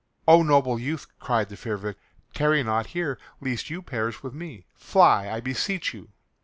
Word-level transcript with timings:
"Oh 0.27 0.41
noble 0.41 0.79
youth," 0.79 1.05
cried 1.19 1.49
the 1.49 1.55
fair 1.55 1.77
victim, 1.77 2.03
"tarry 2.33 2.63
not 2.63 2.87
here 2.87 3.19
lest 3.39 3.69
you 3.69 3.83
perish 3.83 4.23
with 4.23 4.33
me. 4.33 4.65
Fly, 4.73 5.29
I 5.29 5.41
beseech 5.41 5.93
you." 5.93 6.09